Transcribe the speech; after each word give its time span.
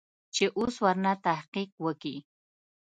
چې 0.35 0.45
اوس 0.57 0.75
ورنه 0.85 1.11
تحقيق 1.25 1.71
وکې. 1.85 2.15